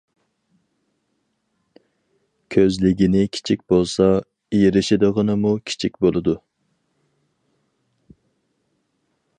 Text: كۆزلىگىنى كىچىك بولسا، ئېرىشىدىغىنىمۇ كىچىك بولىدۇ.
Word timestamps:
كۆزلىگىنى 2.55 3.21
كىچىك 3.37 3.61
بولسا، 3.73 4.07
ئېرىشىدىغىنىمۇ 4.59 5.53
كىچىك 5.73 6.01
بولىدۇ. 6.07 6.35